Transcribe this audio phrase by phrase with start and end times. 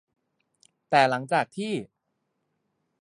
[0.89, 1.73] แต่หลังจากที่